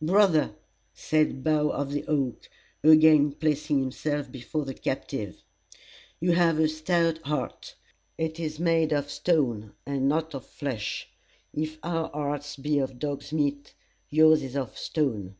[0.00, 0.54] "Brother,"
[0.94, 2.48] said Bough of the Oak,
[2.82, 5.42] again placing himself before the captive,
[6.18, 7.74] "you have a stout heart.
[8.16, 11.10] It is made of stone, and not of flesh.
[11.52, 13.74] If our hearts be of dog's meat,
[14.08, 15.34] yours is of stone.